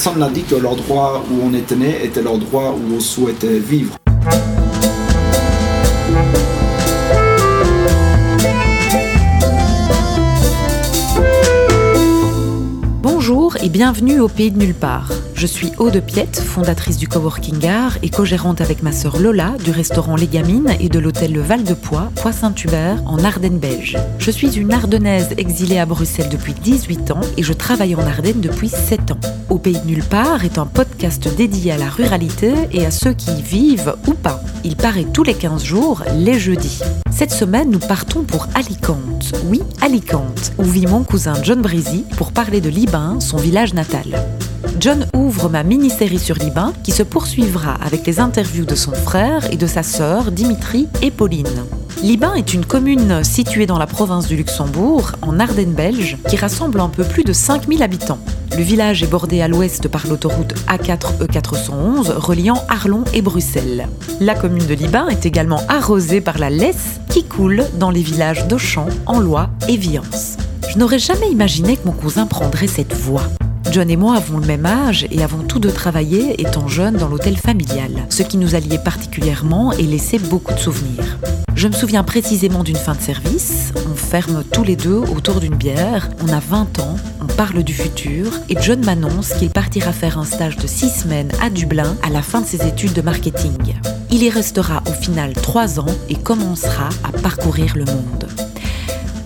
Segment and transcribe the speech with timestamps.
[0.00, 3.96] personne n'a dit que l'endroit où on était né était l'endroit où on souhaitait vivre.
[13.02, 15.10] Bonjour et bienvenue au Pays de Nulle part.
[15.38, 19.70] Je suis Aude Piette, fondatrice du Coworking Art et co-gérante avec ma sœur Lola du
[19.70, 23.96] restaurant Les Gamines et de l'hôtel Le Val de Poix, Poix-Saint-Hubert, en Ardennes belge.
[24.18, 28.40] Je suis une Ardennaise exilée à Bruxelles depuis 18 ans et je travaille en Ardennes
[28.40, 29.20] depuis 7 ans.
[29.48, 33.30] Au Pays Nulle part est un podcast dédié à la ruralité et à ceux qui
[33.30, 34.40] y vivent ou pas.
[34.64, 36.80] Il paraît tous les 15 jours, les jeudis.
[37.12, 39.34] Cette semaine, nous partons pour Alicante.
[39.44, 44.26] Oui, Alicante, où vit mon cousin John Breezy pour parler de Liban, son village natal.
[44.80, 49.50] John ouvre ma mini-série sur Liban qui se poursuivra avec les interviews de son frère
[49.50, 51.64] et de sa sœur Dimitri et Pauline.
[52.02, 56.78] Liban est une commune située dans la province du Luxembourg, en Ardennes belge, qui rassemble
[56.78, 58.20] un peu plus de 5000 habitants.
[58.56, 63.88] Le village est bordé à l'ouest par l'autoroute A4E411 reliant Arlon et Bruxelles.
[64.20, 68.46] La commune de Liban est également arrosée par la Lesse qui coule dans les villages
[68.46, 70.36] d'Auchan, Enlois et Viance.
[70.68, 73.24] Je n'aurais jamais imaginé que mon cousin prendrait cette voie.
[73.70, 77.08] John et moi avons le même âge et avons tous deux travaillé étant jeunes dans
[77.08, 81.18] l'hôtel familial, ce qui nous a liés particulièrement et laissé beaucoup de souvenirs.
[81.54, 85.56] Je me souviens précisément d'une fin de service, on ferme tous les deux autour d'une
[85.56, 90.18] bière, on a 20 ans, on parle du futur et John m'annonce qu'il partira faire
[90.18, 93.74] un stage de 6 semaines à Dublin à la fin de ses études de marketing.
[94.10, 98.28] Il y restera au final 3 ans et commencera à parcourir le monde.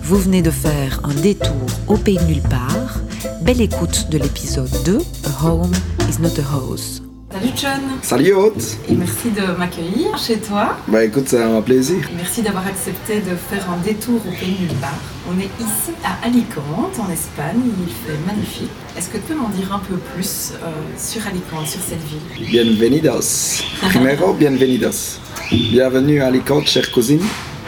[0.03, 2.99] Vous venez de faire un détour au pays de nulle part.
[3.45, 5.71] Belle écoute de l'épisode 2, A Home
[6.09, 7.01] is not a House.
[7.29, 10.77] Salut John Salut Haute et merci de m'accueillir chez toi.
[10.87, 11.97] Bah écoute, c'est un plaisir.
[12.09, 14.97] Et merci d'avoir accepté de faire un détour au pays nulle part.
[15.29, 18.69] On est ici à Alicante, en Espagne, il fait magnifique.
[18.97, 22.47] Est-ce que tu peux m'en dire un peu plus euh, sur Alicante, sur cette ville?
[22.49, 23.61] Bienvenidos.
[23.89, 25.19] Primero, bienvenidos.
[25.51, 27.21] Bienvenue à Alicante, chère cousine.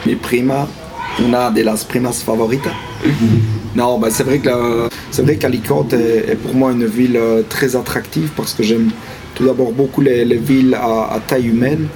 [0.06, 0.66] Mi prima,
[1.22, 2.72] una de las primas favoritas.
[3.76, 7.76] Non, bah c'est vrai que c'est vrai qu'Alicante est, pour moi une ville euh, très
[7.76, 8.88] attractive parce que j'aime
[9.34, 11.88] tout d'abord beaucoup les, les villes à, taille humaine.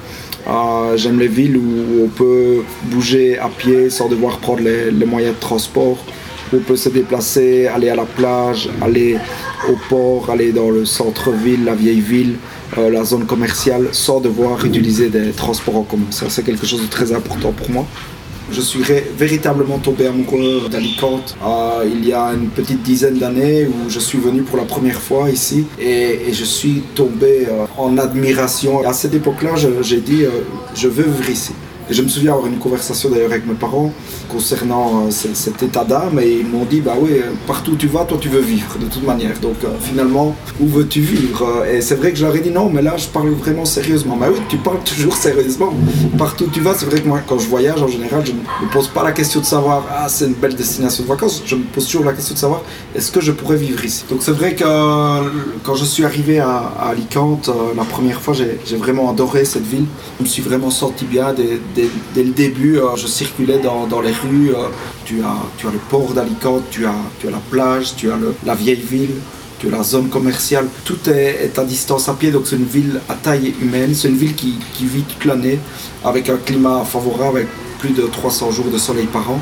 [0.47, 2.59] Euh, j'aime les villes où on peut
[2.91, 5.97] bouger à pied sans devoir prendre les, moyens de transport,
[6.53, 9.17] on peut se déplacer, aller à la plage, aller
[9.67, 12.35] au port, aller dans le centre-ville, la vieille ville,
[12.77, 16.11] euh, la zone commerciale, sans devoir utiliser des transports en commun.
[16.11, 17.87] Ça, c'est quelque chose de très important pour moi.
[18.53, 18.83] Je suis
[19.16, 21.37] véritablement tombé amoureux d'Alicante
[21.84, 25.31] il y a une petite dizaine d'années où je suis venu pour la première fois
[25.31, 28.87] ici et, je suis tombé euh, en admiration.
[28.87, 29.50] À cette époque-là,
[29.83, 30.31] j'ai dit euh,
[30.75, 31.53] je veux vivre ici.
[31.91, 33.93] Et je me souviens avoir une conversation d'ailleurs avec mes parents
[34.28, 37.77] concernant euh, ce- cet état d'âme et ils m'ont dit bah oui, euh, partout où
[37.77, 39.39] tu vas, toi tu veux vivre de toute manière.
[39.41, 41.43] Donc euh, finalement, où veux-tu vivre?
[41.65, 43.65] Euh, Et c'est vrai que je leur ai dit non, mais là je parle vraiment
[43.65, 44.17] sérieusement.
[44.17, 45.73] Bah oui, tu parles toujours sérieusement.
[46.17, 48.37] Partout où tu vas, c'est vrai que moi quand je voyage en général, je ne
[48.39, 51.43] me pose pas la question de savoir ah c'est une belle destination de vacances.
[51.45, 52.62] Je me pose toujours la question de savoir
[52.95, 54.05] est-ce que je pourrais vivre ici?
[54.09, 54.65] Donc c'est vrai que
[55.65, 59.87] quand je suis arrivé à, Alicante la première fois, j'ai vraiment adoré cette ville.
[60.19, 61.80] Je me suis vraiment senti bien dès,
[62.15, 62.79] dès- le début.
[62.79, 64.51] euh, je circulais dans, les rues.
[64.55, 64.69] euh,
[65.05, 66.95] tu, as, le port d'Alicante, tu as,
[67.31, 69.17] la plage, tu as la vieille ville.
[69.59, 72.99] Tu as la zone commerciale, tout est, à distance à pied, donc c'est une ville
[73.11, 75.59] à taille humaine, c'est une ville qui, vit toute l'année
[76.03, 77.47] avec un climat favorable,
[77.81, 79.41] plus de 300 jours de soleil par an.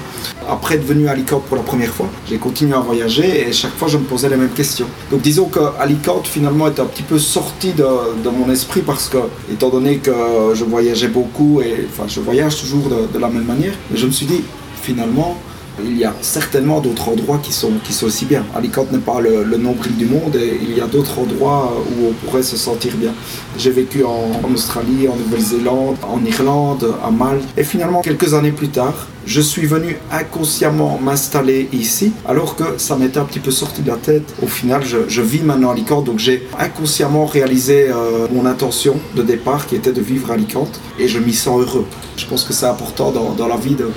[0.49, 3.75] Après être venu à Alicante pour la première fois, j'ai continué à voyager et chaque
[3.77, 4.87] fois je me posais les mêmes questions.
[5.11, 7.85] Donc disons que Alicante finalement est un petit peu sorti de,
[8.25, 9.19] de mon esprit parce que,
[9.53, 10.13] étant donné que
[10.55, 14.13] je voyageais beaucoup et enfin je voyage toujours de, de la même manière, je me
[14.13, 14.43] suis dit
[14.81, 15.37] finalement
[15.85, 18.45] il y a certainement d'autres endroits qui sont, qui sont aussi bien.
[18.55, 22.07] Alicante n'est pas le, le nombril du monde et il y a d'autres endroits où
[22.09, 23.13] on pourrait se sentir bien.
[23.57, 27.45] J'ai vécu en, Australie, en Nouvelle-Zélande, en Irlande, à Malte.
[27.57, 32.97] Et finalement, quelques années plus tard, je suis venu inconsciemment m'installer ici, alors que ça
[32.97, 34.35] m'était un petit peu sorti de la tête.
[34.43, 38.95] Au final, je, je vis maintenant à Alicante, donc j'ai inconsciemment réalisé euh, mon intention
[39.17, 41.85] de départ qui était de vivre à Alicante et je m'y sens heureux.
[42.17, 43.91] Je pense que c'est important dans, dans la vie de,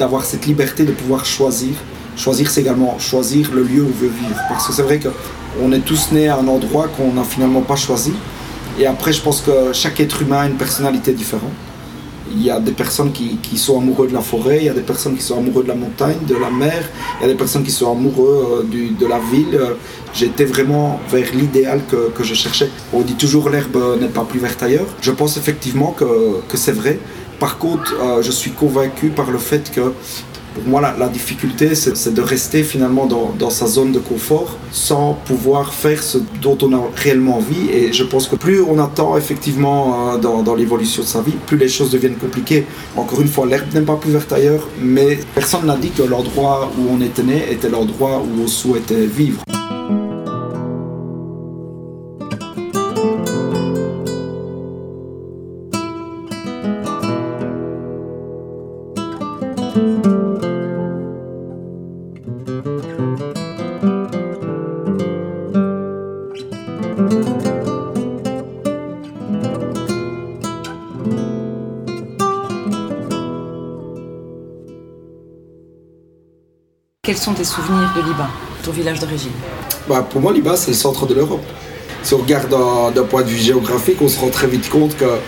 [0.00, 1.74] d'avoir cette liberté de pouvoir choisir.
[2.16, 4.40] Choisir, c'est également choisir le lieu où on veut vivre.
[4.48, 7.76] Parce que c'est vrai qu'on est tous nés à un endroit qu'on n'a finalement pas
[7.76, 8.12] choisi.
[8.78, 11.52] Et après, je pense que chaque être humain a une personnalité différente.
[12.32, 14.88] Il y a des personnes qui, sont amoureux de la forêt, il y a des
[14.92, 16.82] personnes qui sont amoureux de la montagne, de la mer,
[17.18, 19.54] il y a des personnes qui sont amoureux euh, de la ville.
[19.54, 19.74] Euh,
[20.14, 22.68] J'étais vraiment vers l'idéal que, je cherchais.
[22.92, 24.90] On dit toujours l'herbe n'est pas plus verte ailleurs.
[25.02, 26.98] Je pense effectivement que c'est vrai.
[27.40, 29.92] Par contre, euh, je suis convaincu par le fait que
[30.52, 35.72] Pour moi, la, difficulté, c'est de rester finalement dans, sa zone de confort sans pouvoir
[35.72, 37.70] faire ce dont on a réellement envie.
[37.70, 41.36] Et je pense que plus on attend effectivement euh, dans, dans l'évolution de sa vie,
[41.46, 42.66] plus les choses deviennent compliquées.
[42.96, 46.70] Encore une fois, l'herbe n'est pas plus verte ailleurs, mais personne n'a dit que l'endroit
[46.76, 49.42] où on était né était l'endroit où on souhaitait vivre.
[77.10, 78.28] Quels sont tes souvenirs de Liban,
[78.62, 79.32] ton village d'origine
[79.88, 81.42] bah, Pour moi, Liban, c'est le centre de l'Europe.
[82.04, 82.48] Si on regarde
[82.94, 85.18] d'un point de vue géographique, on se rend très vite compte que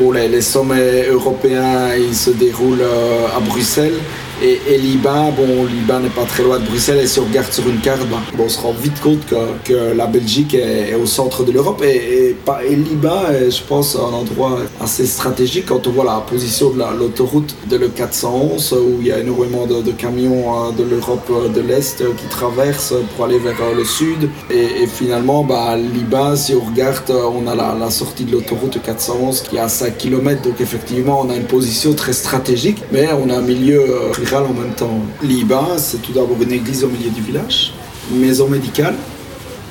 [0.00, 4.00] bon, les, sommets européens ils se déroulent euh, à Bruxelles
[4.42, 7.68] et, Liban, bon, Liban n'est pas très loin de Bruxelles, et si on regarde sur
[7.68, 9.20] une carte, ben, on se rend vite compte
[9.64, 11.82] que, la Belgique est, au centre de l'Europe.
[11.82, 12.36] Et,
[12.70, 17.54] Liban est, je pense, un endroit assez stratégique quand on voit la position de l'autoroute
[17.68, 22.04] de le 411, où il y a énormément de, camions hein, de l'Europe de l'Est
[22.16, 24.28] qui traversent pour aller vers le sud.
[24.50, 29.56] Et, finalement, bah, Liban, si on regarde, on a la, sortie de l'autoroute 411 qui
[29.56, 33.38] est à 5 km, donc effectivement, on a une position très stratégique, mais on a
[33.38, 35.00] un milieu euh, en même temps.
[35.22, 37.72] Liban, c'est tout d'abord une église au milieu du village,
[38.12, 38.94] une maison médicale,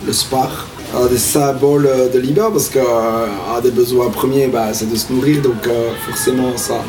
[0.05, 4.89] le spar, un des symboles de Liban parce qu'un euh, des besoins premiers, bah, c'est
[4.89, 6.81] de se nourrir, donc euh, forcément ça.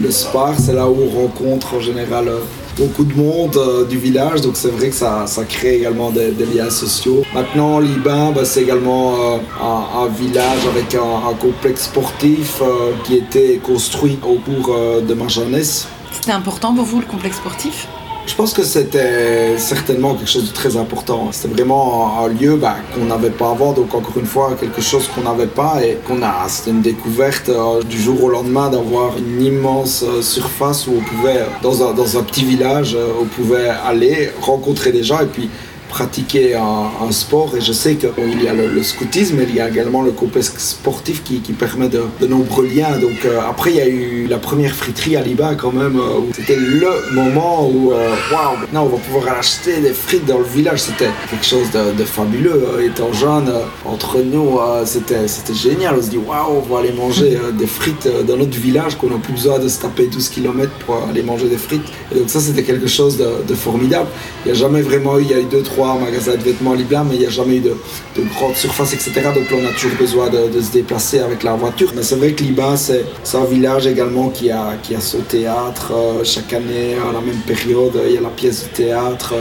[0.00, 2.40] Le spar, c'est là où on rencontre en général euh,
[2.76, 6.70] beaucoup de monde du village, donc c'est vrai que ça, ça crée également des, liens
[6.70, 7.22] sociaux.
[7.34, 12.62] Maintenant, Liban, c'est également un, village avec un, complexe sportif
[13.04, 15.88] qui était construit au cours de ma jeunesse.
[16.12, 17.86] C'était important pour vous le complexe sportif?
[18.26, 21.30] Je pense que c'était certainement quelque chose de très important.
[21.32, 25.08] C'était vraiment un lieu bah, qu'on n'avait pas avant, donc encore une fois, quelque chose
[25.08, 26.46] qu'on n'avait pas et qu'on a.
[26.48, 31.00] C'était une découverte euh, du jour au lendemain d'avoir une immense euh, surface où on
[31.00, 35.26] pouvait, dans un, dans un petit village, euh, on pouvait aller rencontrer des gens et
[35.26, 35.50] puis
[35.90, 40.02] pratiquer un, sport et je sais qu'il y a le, scoutisme, il y a également
[40.02, 42.96] le complexe sportif qui, permet de, nombreux liens.
[42.98, 46.20] Donc euh, après il y a eu la première friterie à Liba quand même, euh,
[46.32, 50.44] c'était le moment où euh, waouh, maintenant on va pouvoir acheter des frites dans le
[50.44, 52.62] village, c'était quelque chose de, fabuleux.
[52.84, 53.50] étant jeune,
[53.84, 55.96] entre nous, c'était c'était génial.
[55.98, 59.18] On se dit waouh, on va aller manger des frites dans notre village, qu'on n'a
[59.18, 61.88] plus besoin de se taper 12 km pour aller manger des frites.
[62.14, 64.08] Donc ça c'était quelque chose de, formidable.
[64.44, 66.74] Il n'y a jamais vraiment eu, il y a eu deux, trois magasins de vêtements
[66.74, 67.76] Libyen, mais il n'y a jamais eu de,
[68.16, 69.12] de grande surface, etc.
[69.34, 71.92] Donc là, on a toujours besoin de, se déplacer avec la voiture.
[71.94, 73.04] Mais c'est vrai que Liban, c'est
[73.34, 77.40] un village également qui a, qui a son théâtre euh, chaque année à la même
[77.46, 77.98] période.
[78.06, 79.34] Il y a la pièce de théâtre.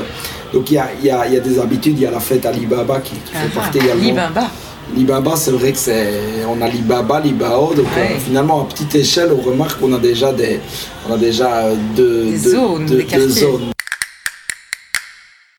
[0.54, 1.98] Donc il y a, il y a, il y a des habitudes.
[1.98, 4.04] Il y a la fête à Libaba qui, fait ah, partie également.
[4.04, 4.48] Libaba.
[4.96, 9.32] Libaba, c'est vrai que c'est, on a Libaba, Libao, donc euh, finalement à petite échelle,
[9.38, 10.60] on remarque qu'on a déjà des,
[11.08, 13.72] on a déjà euh, deux, zones, deux zones.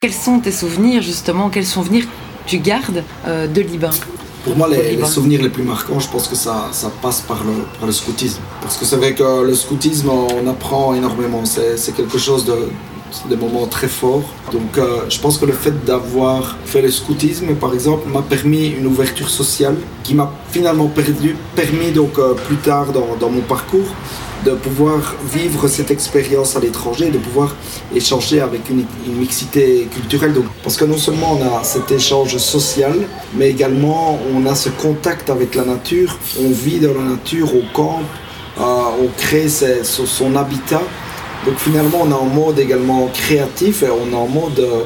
[0.02, 1.50] Quels sont tes souvenirs justement?
[1.50, 2.06] Quels souvenirs
[2.46, 3.90] tu gardes euh, de Liban?
[4.44, 7.52] Pour moi, les, souvenirs les plus marquants, je pense que ça, ça passe par le,
[7.78, 8.40] par le scoutisme.
[8.62, 11.44] Parce que c'est vrai que le scoutisme, on apprend énormément.
[11.44, 12.70] C'est quelque chose de,
[13.28, 14.24] des moments très forts.
[14.50, 18.68] Donc euh, je pense que le fait d'avoir fait le scoutisme, par exemple, m'a permis
[18.68, 23.42] une ouverture sociale qui m'a finalement perdu, permis donc euh, plus tard dans, dans, mon
[23.42, 23.88] parcours
[24.44, 27.54] de pouvoir vivre cette expérience à l'étranger, de pouvoir
[27.94, 28.84] échanger avec une,
[29.18, 30.32] mixité culturelle.
[30.32, 32.94] Donc, parce que non seulement on a cet échange social,
[33.34, 37.62] mais également on a ce contact avec la nature, on vit dans la nature, au
[37.72, 38.00] camp,
[38.60, 38.62] euh,
[39.02, 40.82] on crée son habitat
[41.46, 44.82] donc finalement, on est en mode également créatif et on est en mode euh,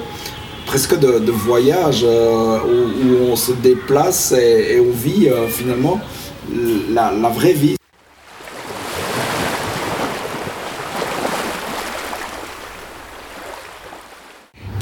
[0.67, 6.01] presque de, voyage euh, où, on se déplace et, on vit euh, finalement
[6.91, 7.77] la, la vraie vie.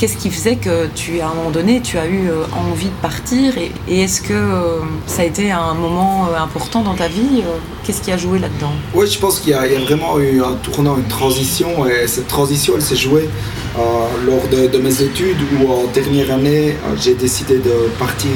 [0.02, 3.00] Qu'est-ce qui faisait que tu, à un moment donné, tu as eu euh, envie de
[3.00, 3.54] partir
[3.86, 7.44] Et, est-ce que euh, ça a été un moment euh, important dans ta vie
[7.84, 8.72] Qu'est-ce qui a joué là-dedans?
[8.94, 11.86] Oui, je pense qu'il y, a vraiment eu un tournant, une transition.
[11.86, 13.28] Et cette transition, elle s'est jouée
[14.26, 18.32] lors de, mes études où, en dernière année, j'ai décidé de partir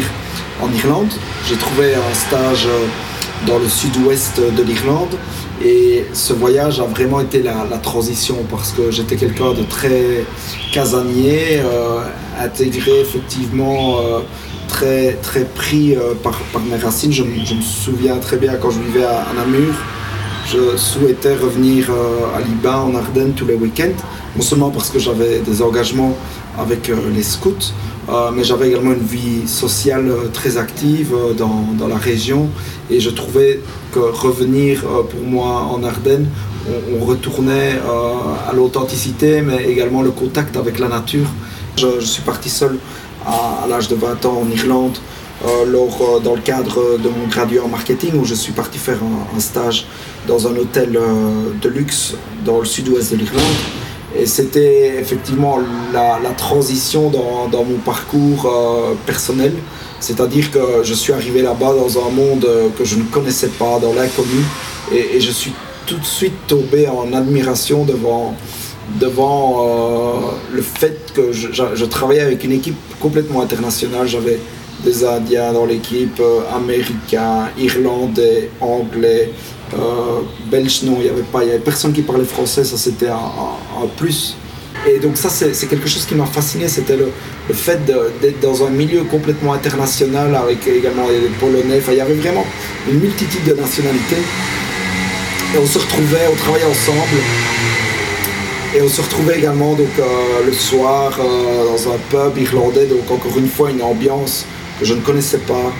[0.62, 1.12] en Irlande.
[1.49, 2.68] J'ai trouvé un stage
[3.44, 5.16] dans le sud-ouest de l'Irlande.
[5.64, 10.25] Et ce voyage a vraiment été la, transition parce que j'étais quelqu'un de très
[10.72, 12.00] casanier, euh,
[12.38, 14.18] intégré effectivement, euh,
[14.68, 17.12] très, très pris euh, par, par, mes racines.
[17.12, 19.75] Je, me souviens très bien quand je vivais à, Namur,
[20.46, 21.90] je souhaitais revenir
[22.36, 23.96] à Liban, en Ardennes tous les week-ends.
[24.36, 26.14] non seulement parce que j'avais des engagements
[26.58, 27.72] avec les scouts,
[28.34, 32.48] mais j'avais également une vie sociale très active dans, dans, la région
[32.90, 33.60] et je trouvais
[33.92, 36.28] que revenir pour moi en Ardennes,
[36.94, 37.78] on, retournait
[38.48, 41.26] à l'authenticité mais également le contact avec la nature.
[41.76, 42.78] Je, suis parti seul
[43.26, 44.96] à, l'âge de 20 ans en Irlande
[45.66, 48.98] lors, dans le cadre de mon graduat en marketing où je suis parti faire
[49.36, 49.86] un stage
[50.26, 50.98] dans un hôtel
[51.60, 53.42] de luxe dans le sud-ouest de l'Irlande.
[54.26, 55.56] Et c'était effectivement
[55.92, 59.52] la, transition dans, mon parcours euh, personnel.
[60.00, 63.78] C'est-à-dire que je suis arrivé là-bas dans un monde euh, que je ne connaissais pas,
[63.78, 64.42] dans l'inconnu.
[64.92, 65.52] Et, je suis
[65.87, 68.35] tout de suite tombé en admiration devant,
[68.99, 70.12] devant euh,
[70.52, 74.09] le fait que je, travaillais avec une équipe complètement internationale.
[74.09, 74.40] J'avais
[74.83, 76.21] des Indiens dans l'équipe,
[76.52, 79.30] américains, irlandais, anglais,
[80.50, 83.08] belge, non, il n'y avait pas, il y avait personne qui parlait français, ça c'était
[83.08, 84.37] un, plus.
[84.87, 87.11] Et donc ça c'est quelque chose qui m'a fasciné, c'était le,
[87.52, 92.14] fait d'être dans un milieu complètement international avec également les Polonais, enfin il y avait
[92.14, 92.44] vraiment
[92.88, 94.23] une multitude de nationalités.
[95.54, 97.20] Et on se retrouvait, on travaillait ensemble.
[98.75, 103.11] Et on se retrouvait également donc, euh, le soir euh, dans un pub irlandais, donc
[103.11, 104.44] encore une fois une ambiance
[104.78, 105.73] que je ne connaissais pas,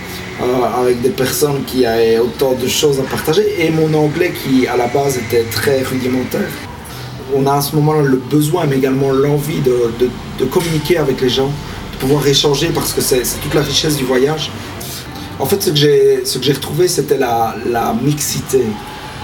[0.43, 4.67] euh, avec des personnes qui avaient autant de choses à partager et mon anglais qui
[4.67, 6.49] à la base était très rudimentaire.
[7.35, 11.51] On a à ce moment-là le besoin mais également l'envie de, communiquer avec les gens,
[11.93, 14.51] de pouvoir échanger parce que c'est toute la richesse du voyage.
[15.39, 17.55] En fait ce que j'ai retrouvé c'était la,
[18.03, 18.63] mixité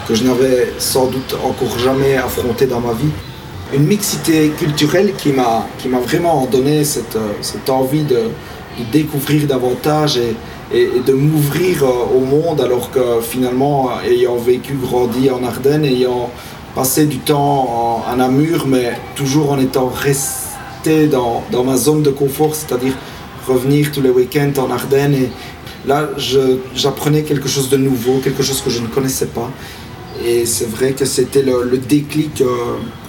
[0.09, 3.11] que je n'avais sans doute encore jamais affrontée dans ma vie.
[3.75, 5.67] Une mixité culturelle qui m'a
[6.05, 8.31] vraiment donné cette, cette envie de,
[8.79, 10.35] de découvrir davantage et,
[11.07, 16.31] de m'ouvrir euh, au monde alors que finalement, ayant vécu, grandi en Ardennes, ayant
[16.75, 22.55] passé du temps en, Namur, mais toujours en étant resté dans, ma zone de confort,
[22.55, 22.95] c'est-à-dire
[23.47, 25.15] revenir tous les week-ends en Ardennes.
[25.15, 25.31] Et
[25.87, 26.09] là,
[26.75, 29.51] j'apprenais quelque chose de nouveau, quelque chose que je ne connaissais pas.
[30.25, 32.47] Et c'est vrai que c'était le, déclic euh,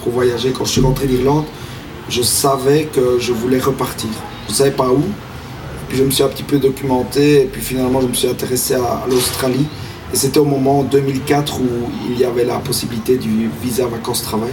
[0.02, 0.50] pour voyager.
[0.50, 1.44] Quand je suis rentré d'Irlande,
[2.08, 4.10] je savais que je voulais repartir.
[4.46, 5.02] Je ne savais pas où,
[5.94, 9.04] je me suis un petit peu documenté et puis finalement je me suis intéressé à,
[9.08, 9.66] l'Australie.
[10.12, 11.66] Et c'était au moment 2004 où
[12.10, 14.50] il y avait la possibilité du visa vacances-travail.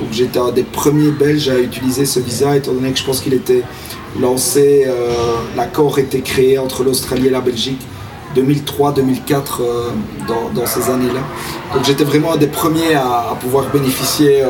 [0.00, 3.20] Donc j'étais un des premiers Belges à utiliser ce visa étant donné que je pense
[3.20, 3.62] qu'il était
[4.20, 5.12] lancé, euh,
[5.56, 7.80] l'accord était créé entre l'Australie et la Belgique
[8.36, 9.90] 2003-2004 euh,
[10.54, 11.20] dans, ces années-là.
[11.74, 14.48] Donc j'étais vraiment un des premiers à, pouvoir bénéficier euh,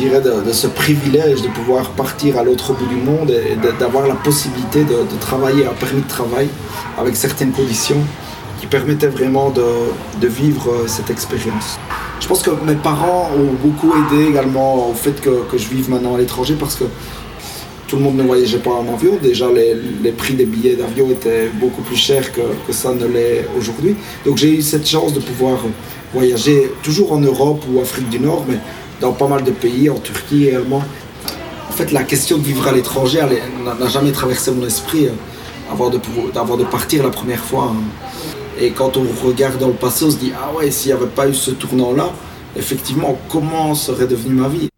[0.00, 4.14] dirais, de, ce privilège de pouvoir partir à l'autre bout du monde et d'avoir la
[4.14, 6.48] possibilité de, travailler un permis de travail
[6.98, 8.02] avec certaines conditions
[8.58, 11.78] qui permettaient vraiment de, vivre euh, cette expérience.
[12.20, 16.14] Je pense que mes parents ont beaucoup aidé également au fait que, je vive maintenant
[16.14, 16.84] à l'étranger parce que
[17.88, 19.18] tout le monde ne voyageait pas en avion.
[19.20, 23.46] Déjà, les, prix des billets d'avion étaient beaucoup plus chers que, que ça ne l'est
[23.58, 23.96] aujourd'hui.
[24.24, 25.58] Donc j'ai eu cette chance de pouvoir
[26.12, 28.58] voyager toujours en Europe ou Afrique du Nord, mais
[29.00, 30.84] dans pas mal de pays, en Turquie également.
[31.68, 33.20] En fait, la question de vivre à l'étranger
[33.64, 35.12] n'a jamais traversé mon esprit euh,
[35.72, 37.72] avant de, de partir la première fois.
[37.72, 37.82] Hein.
[38.60, 41.10] Et quand on regarde dans le passé, on se dit Ah ouais, s'il n'y avait
[41.10, 42.10] pas eu ce tournant-là,
[42.56, 44.68] effectivement, comment serait devenue ma vie?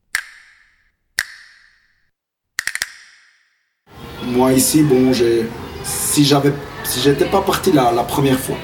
[4.24, 5.12] Moi ici, bon,
[5.84, 6.52] si j'avais
[6.84, 8.56] si pas parti la, première fois,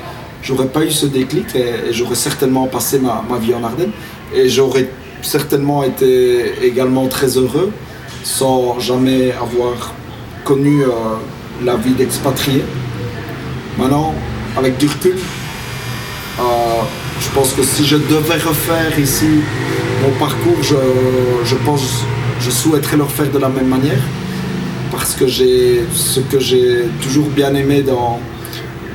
[0.43, 3.93] j'aurais pas eu ce déclic et, j'aurais certainement passé ma, ma, vie en Ardennes
[4.35, 4.89] et j'aurais
[5.23, 7.71] certainement été également très heureux
[8.23, 9.95] sans jamais avoir
[10.45, 10.89] connu euh,
[11.65, 12.63] la vie d'expatrié.
[13.79, 14.15] Maintenant,
[14.57, 16.41] avec du euh,
[17.21, 19.29] je pense que si je devais refaire ici
[20.03, 20.77] mon parcours, je,
[21.45, 22.05] je pense
[22.41, 24.03] je souhaiterais le refaire de la même manière
[24.91, 28.21] parce que j'ai ce que j'ai toujours bien aimé dans,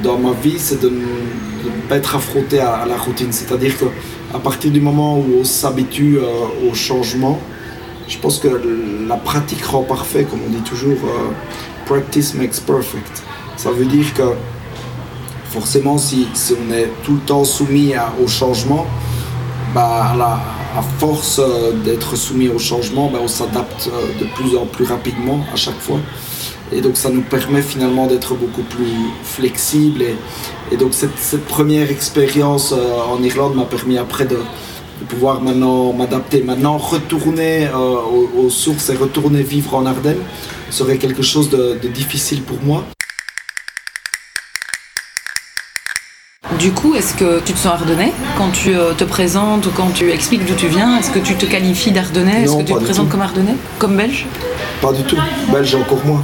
[0.03, 3.31] dans ma vie, c'est de ne pas être affronté à, la routine.
[3.31, 3.73] C'est-à-dire
[4.33, 7.39] qu'à partir du moment où on s'habitue euh, au changement,
[8.07, 8.47] je pense que
[9.07, 11.31] la pratique rend parfait, comme on dit toujours, euh,
[11.85, 13.23] practice makes perfect.
[13.55, 14.23] Ça veut dire que
[15.45, 18.87] forcément, si, on est tout le temps soumis au changement,
[19.73, 20.13] bah,
[20.75, 25.45] à, force euh, d'être soumis au changement, bah, on s'adapte de plus en plus rapidement
[25.53, 25.99] à chaque fois.
[26.71, 30.01] Et donc ça nous permet finalement d'être beaucoup plus flexible.
[30.01, 30.15] Et,
[30.77, 34.37] donc cette, première expérience euh, en Irlande m'a permis après de,
[35.09, 36.41] pouvoir maintenant m'adapter.
[36.43, 37.97] Maintenant retourner euh,
[38.37, 40.23] aux, sources et retourner vivre en Ardennes
[40.69, 42.85] serait quelque chose de difficile pour moi.
[46.59, 49.89] Du coup, est-ce que tu te sens ardennais quand tu euh, te présentes ou quand
[49.93, 50.97] tu expliques d'où tu viens?
[50.97, 52.43] Est-ce que tu te qualifies d'ardennais?
[52.43, 54.25] Est-ce que tu te présentes comme ardennais Comme belge?
[54.83, 55.17] Pas du tout.
[55.49, 56.21] Belge encore moins.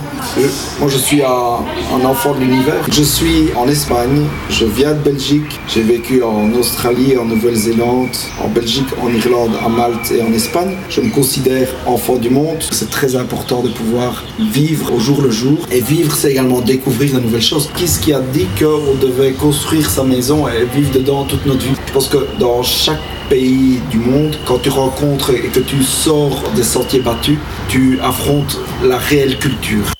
[0.79, 2.83] moi, je suis un, enfant de l'univers.
[2.91, 8.49] Je suis en Espagne, je viens de Belgique, j'ai vécu en Australie, en Nouvelle-Zélande, en
[8.49, 10.75] Belgique, en Irlande, à Malte et en Espagne.
[10.89, 12.61] Je me considère enfant du monde.
[12.71, 15.57] C'est très important de pouvoir vivre au jour le jour.
[15.71, 17.69] Et vivre, c'est également découvrir de nouvelles choses.
[17.77, 21.63] Qui ce qui a dit qu'on devait construire sa maison et vivre dedans toute notre
[21.63, 21.77] vie?
[21.87, 22.99] Je pense que dans chaque
[23.29, 27.37] pays du monde, quand tu rencontres et que tu sors des sentiers battus,
[27.67, 28.48] tu affrontes
[28.83, 29.91] la réelle culture.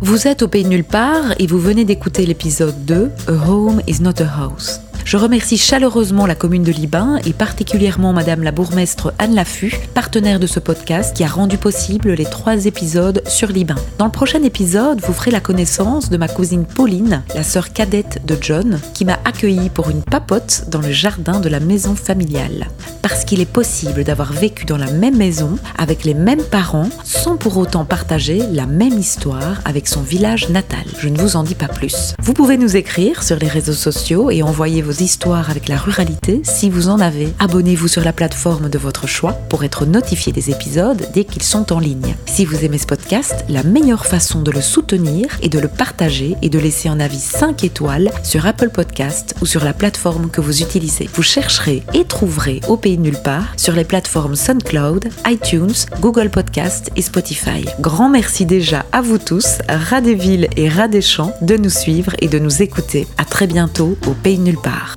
[0.00, 4.00] Vous êtes au pays nulle part et vous venez d'écouter l'épisode 2 A Home is
[4.00, 4.80] not a House.
[5.08, 10.38] Je remercie chaleureusement la commune de Liban et particulièrement Madame la bourgmestre Anne Laffu, partenaire
[10.38, 13.76] de ce podcast qui a rendu possible les trois épisodes sur Liban.
[13.96, 18.20] Dans le prochain épisode, vous ferez la connaissance de ma cousine Pauline, la sœur cadette
[18.26, 22.68] de John, qui m'a accueillie pour une papote dans le jardin de la maison familiale.
[23.00, 27.38] Parce qu'il est possible d'avoir vécu dans la même maison, avec les mêmes parents, sans
[27.38, 30.84] pour autant partager la même histoire avec son village natal.
[30.98, 32.12] Je ne vous en dis pas plus.
[32.20, 36.40] Vous pouvez nous écrire sur les réseaux sociaux et envoyer vos histoires avec la ruralité
[36.44, 37.28] si vous en avez.
[37.38, 41.72] Abonnez-vous sur la plateforme de votre choix pour être notifié des épisodes dès qu'ils sont
[41.72, 42.16] en ligne.
[42.26, 46.36] Si vous aimez ce podcast, la meilleure façon de le soutenir est de le partager
[46.42, 50.40] et de laisser un avis 5 étoiles sur Apple Podcast ou sur la plateforme que
[50.40, 51.08] vous utilisez.
[51.14, 56.30] Vous chercherez et trouverez au pays de nulle part sur les plateformes SoundCloud, iTunes, Google
[56.30, 57.64] Podcast et Spotify.
[57.80, 61.70] Grand merci déjà à vous tous, ras des villes et ras des champs, de nous
[61.70, 63.06] suivre et de nous écouter.
[63.16, 64.87] À très bientôt au pays de nulle part.